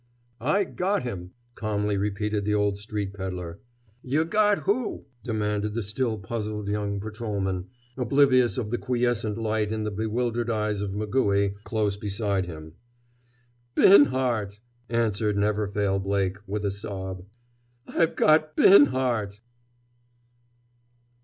"I 0.39 0.63
got 0.63 1.03
him!" 1.03 1.33
calmly 1.53 1.95
repeated 1.95 2.43
the 2.43 2.55
old 2.55 2.75
street 2.75 3.13
peddler. 3.13 3.59
"Yuh 4.01 4.25
got 4.25 4.57
who?" 4.63 5.05
demanded 5.21 5.75
the 5.75 5.83
still 5.83 6.17
puzzled 6.17 6.67
young 6.67 6.99
patrolman, 6.99 7.67
oblivious 7.95 8.57
of 8.57 8.71
the 8.71 8.79
quiescent 8.79 9.37
light 9.37 9.71
in 9.71 9.83
the 9.83 9.91
bewildered 9.91 10.49
eyes 10.49 10.81
of 10.81 10.89
McCooey, 10.93 11.53
close 11.65 11.97
beside 11.97 12.47
him. 12.47 12.73
"Binhart!" 13.75 14.59
answered 14.89 15.37
Never 15.37 15.67
Fail 15.67 15.99
Blake, 15.99 16.37
with 16.47 16.65
a 16.65 16.71
sob. 16.71 17.23
"_I've 17.87 18.15
got 18.15 18.55
Binhart! 18.55 19.39